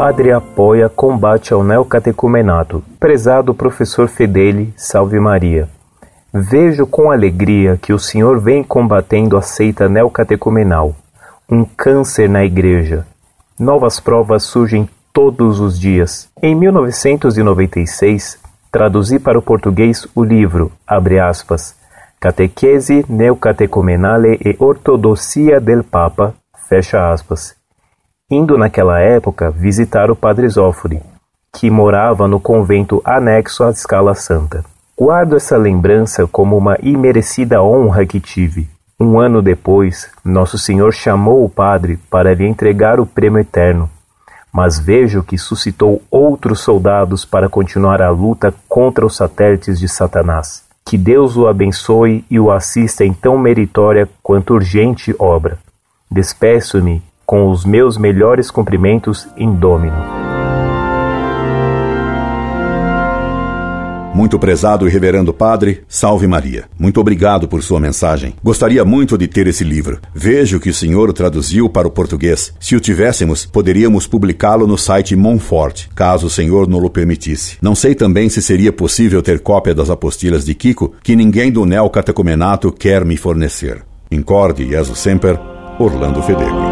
[0.00, 2.82] padre apoia combate ao neocatecumenato.
[2.98, 5.68] Prezado professor Fedeli, salve Maria.
[6.32, 10.96] Vejo com alegria que o senhor vem combatendo a seita neocatecumenal,
[11.50, 13.06] um câncer na igreja.
[13.58, 16.30] Novas provas surgem todos os dias.
[16.42, 18.38] Em 1996,
[18.72, 21.76] traduzi para o português o livro, abre aspas,
[22.18, 26.32] Catequese Neocatecumenale e Ortodoxia del Papa,
[26.70, 27.59] fecha aspas,
[28.30, 31.02] indo naquela época visitar o padre Zófori,
[31.52, 34.64] que morava no convento anexo à Escala Santa.
[34.96, 38.68] Guardo essa lembrança como uma imerecida honra que tive.
[39.00, 43.90] Um ano depois, Nosso Senhor chamou o padre para lhe entregar o prêmio eterno,
[44.52, 50.64] mas vejo que suscitou outros soldados para continuar a luta contra os satélites de Satanás.
[50.84, 55.58] Que Deus o abençoe e o assista em tão meritória quanto urgente obra.
[56.10, 59.94] Despeço-me com os meus melhores cumprimentos em Domino.
[64.12, 66.64] Muito prezado e reverendo Padre, salve Maria.
[66.76, 68.34] Muito obrigado por sua mensagem.
[68.42, 70.00] Gostaria muito de ter esse livro.
[70.12, 72.52] Vejo que o senhor traduziu para o português.
[72.58, 77.58] Se o tivéssemos, poderíamos publicá-lo no site Monfort, caso o senhor não o permitisse.
[77.62, 81.64] Não sei também se seria possível ter cópia das apostilas de Kiko, que ninguém do
[81.64, 83.84] neocatecumenato quer me fornecer.
[84.10, 85.38] Incorde, Jesus Semper,
[85.78, 86.69] Orlando Fedeli.